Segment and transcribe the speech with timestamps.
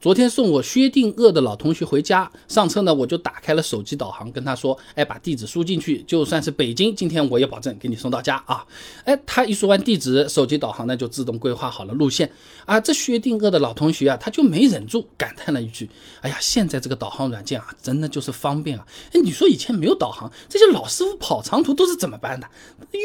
[0.00, 8.64] 昨天送我薛定谔的老同学回家，上车呢，我就打开了手机导航，跟他说：“哎，把地址输进去，就算是北京，今天我也保证给你送到家啊！”
[9.04, 12.32] 哎，他一说完地址，手机导航呢就自动规划好了路线
[12.64, 12.80] 啊。
[12.80, 15.90] 这薛定谔的老同学啊，他就没忍住感叹了一句
[16.22, 18.86] ：“哎呀，现在这个导航软件啊，真的就是方便啊！
[19.12, 22.48] 哎，你说以前没有导航，这些老师傅跑长途都是怎么办的？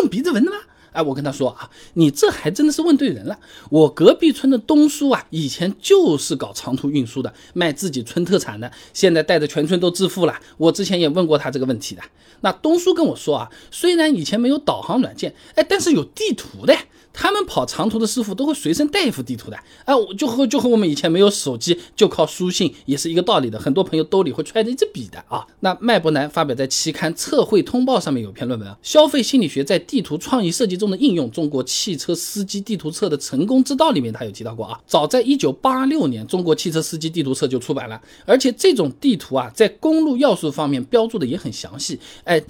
[0.00, 0.56] 用鼻子闻的吗？”
[0.92, 3.38] 哎，我跟他说啊，你这还真的是问对人了。
[3.70, 10.40] 我隔壁村的东叔啊，以前就是搞长途运输的，卖自己村特产的，现在带着全村都致富了。
[10.56, 12.02] 我之前也问过他这个问题的。
[12.42, 16.76] 那东叔跟我说啊，虽然以前没有导航软件，哎，但是有地图的。
[17.12, 23.58] 他们跑长途的师傅都会随身带一幅地图的，哎，就和就和我们以前没有手机就靠书信也是一个道理的。
[23.58, 25.46] 很多朋友兜里会揣着一支笔的啊。
[25.60, 34.80] 那麦伯南发表在期刊《测绘通报》上面有篇论文啊，《消费心理学在地图创意设计中的应用：中国汽车司机地图册的成功之道》里面他有提到过啊。
[34.86, 42.42] 早在一九八六年，中国汽车司机地图册就出版了，而且这种地图啊，在公路要素方面标注的也很详细，哎。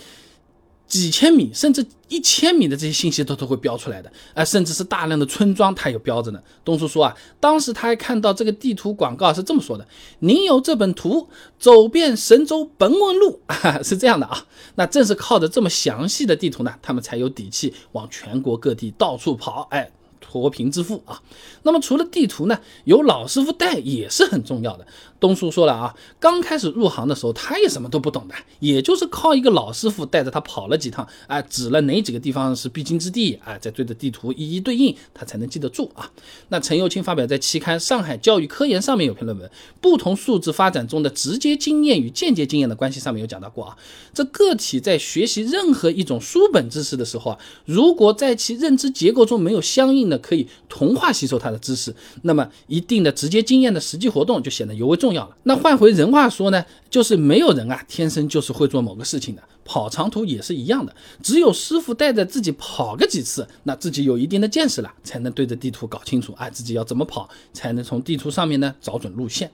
[0.90, 6.42] 几千米甚至一千米的这些信息都都会标出来的，啊，甚至是大量的村庄，它有标着呢。
[6.64, 9.86] 东叔说啊，当时他还看到这个地图广告是这么说的
[10.18, 11.28] ：“您有这本图，
[11.60, 13.40] 走遍神州本问路，
[13.84, 19.88] 是这样的啊。”那正是靠着这么详细的地图呢，他们才有底气往全国各地到处跑，哎。
[20.20, 21.22] 脱贫致富啊，
[21.62, 24.86] 那么除了地图呢，有老师傅带也是很重要的。
[25.18, 36.10] 东叔说了啊，刚开始入行的时候，他也什么都不懂的，也就是靠一个老师傅带着他跑了几趟，啊，指了哪几个地方是必经之地，啊，再对着地图一一对应，他才能记得住啊。
[36.48, 39.46] 那陈幼清发表在期刊《上海教育科研》上面有篇论文，
[39.80, 43.76] 《不同素质发展中的直接经验与间接经验的关系》上面有讲到过啊，
[44.14, 55.34] 这个体在学习任何一种书本知识的时候啊，如果在其认知结构中没有相应那可以同化吸收他的知识，那么一定的直接经验的实际活动就显得尤为重要了。
[55.44, 69.50] 那换回人话说呢，就是没有人啊天生就是会做某个事情的，跑长途也是一样的，只有师傅带着自己跑个几次，那自己有一定的见识了，才能对着地图搞清楚，哎，自己要怎么跑，才能从地图上面呢找准路线。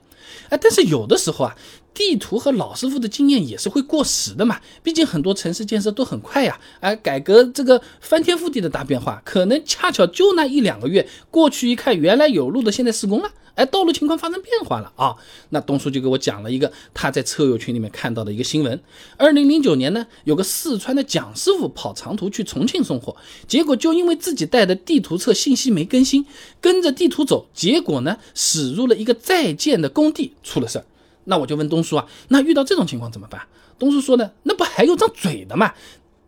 [0.49, 1.55] 哎，但是有的时候啊。
[1.97, 15.15] 地图和老师傅的经验也是会过时的嘛，毕竟很多城市建设都很快呀，哎，改革这个翻天覆地的大变化，可能恰巧就那一两个月过去一看，原来有路的现在施工了，哎，道路情况发生变化了啊。
[15.49, 18.79] 那东叔就给我讲了一个他在车友群里面看到的一个新闻，
[19.17, 23.15] 二零零九年呢，有个四川的蒋师傅跑长途去重庆送货，
[23.47, 26.25] 结果就因为自己带的地图册信息没更新，
[26.59, 30.85] 跟着地图走，结果呢驶入了一个在建的工地，出了事儿。
[31.25, 33.41] 那我就问东叔啊，那遇到这种情况怎么办？
[33.79, 35.73] 东叔说呢，那不还有张嘴的嘛？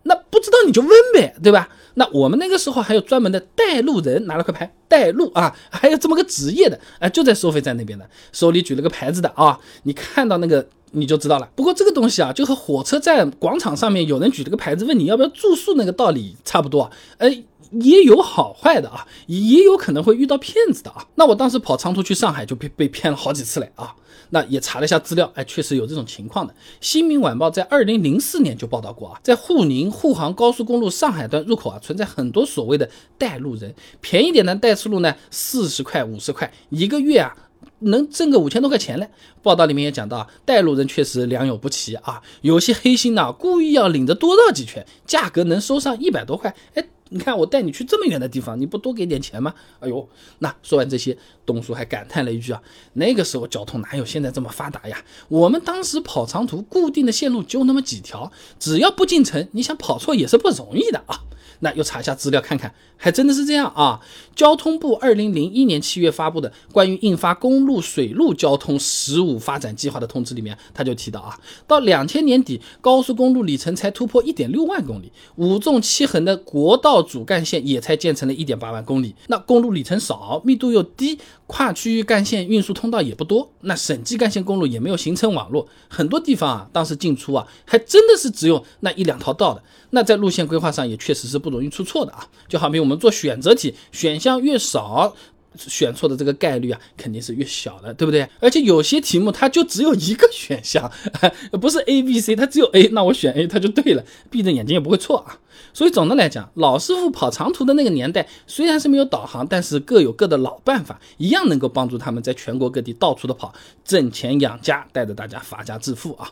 [0.10, 1.70] 那不知道你就问呗，对吧？
[1.94, 11.50] 那我们那个时候还有专门的带路人，拿了块牌带路啊，还有这么个职业的，哎，就在收费站那边的，手里举了个牌子的啊，你看到那个你就知道了。
[11.56, 17.44] 不过这个东西啊，就和火车站广场上面有人举了个牌子问你要不要住宿那个道理差不多，哎。
[17.72, 21.08] 也有好坏的啊，也有可能会遇到骗子的啊。
[21.16, 23.96] 那我当时跑长途去上海就被被骗了好几次嘞啊。
[24.32, 26.54] 那也查了一下资料，哎，确实有这种情况的。
[26.82, 32.88] 新民晚报在二零零四年就报道过啊，在沪宁沪杭高速公路上海段入口啊，存在很多所谓的
[33.18, 37.36] 带路人，便宜点的带出路呢，四十块五十块一个月啊。
[37.82, 39.10] 能挣个五千多块钱嘞。
[39.42, 46.54] 报道里面也讲到啊，带路人确实良莠不齐啊，有些黑心的故意要领着多绕几圈，价格能收上一百多块。
[46.76, 49.54] 哎，你看我带你去这么远的地方，你不多给点钱吗？
[49.80, 50.08] 哎呦，
[50.40, 52.62] 那说完这些，东叔还感叹了一句啊，
[52.94, 55.04] 那个时候交通哪有现在这么发达呀？
[55.28, 61.26] 我们当时跑长途，固定的线路就那么几条，只要不进城，你想跑错也是不容易的啊。
[61.60, 64.00] 那又查一下资料看看，还真的是这样啊！
[64.36, 71.38] 交通部二零零一年七月发布的关于印发公路水路交通“十五”发展计划的通知里面，他就提到啊，
[71.68, 79.14] 到两千年底，高速公路里程才突破一点六万公里，五纵七横的国道主干线也才建成了一点八万公里。
[79.28, 89.62] 那公路里程少，密度又低，跨区域干线运输通道也不多，那省际干线公路也没有形成网络，很多地方啊，当时进出啊，还真的是只有那一两条道的。
[89.92, 95.16] 那在路线规划上也确实是不不容易出错的啊，就好比我们做选择题，选项越少，
[95.58, 98.30] 选错的这个概率啊肯定是越小的，对不对？
[98.40, 100.92] 而且有些题目它就只有一个选项，
[101.60, 105.40] 不是 A、B、C，它只有 A，那我选 A 它就对了，闭着眼睛也不会错啊。
[105.74, 113.54] 所以总的来讲，老师傅跑长途的那个年代，虽然是没有导航，但是各有各的老办法，一样能够帮助他们在全国各地到处的跑，
[113.84, 116.32] 挣钱养家，带着大家发家致富啊。